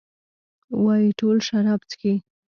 [0.83, 2.13] وايي ټول شراب چښي؟